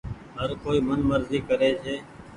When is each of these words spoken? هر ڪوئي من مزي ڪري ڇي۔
هر 0.39 0.49
ڪوئي 0.63 0.79
من 0.87 0.99
مزي 1.09 1.39
ڪري 1.49 1.69
ڇي۔ 1.83 1.95